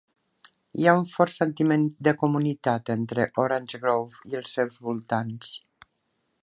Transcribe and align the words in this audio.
Hi 0.83 0.87
ha 0.87 0.93
un 1.01 1.03
fort 1.15 1.33
sentiment 1.35 1.83
de 2.07 2.13
comunitat 2.23 2.91
entre 2.95 3.29
Orange 3.45 3.81
Grove 3.85 4.25
i 4.33 4.39
els 4.43 4.55
seus 4.59 4.79
voltants. 4.89 5.55